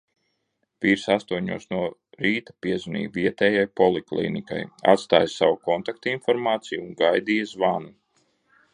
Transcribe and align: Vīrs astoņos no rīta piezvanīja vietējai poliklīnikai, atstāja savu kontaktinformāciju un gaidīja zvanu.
Vīrs 0.85 1.03
astoņos 1.15 1.67
no 1.73 1.81
rīta 2.25 2.55
piezvanīja 2.67 3.13
vietējai 3.19 3.67
poliklīnikai, 3.81 4.61
atstāja 4.97 5.31
savu 5.37 5.63
kontaktinformāciju 5.71 6.85
un 6.89 7.01
gaidīja 7.05 7.55
zvanu. 7.57 7.99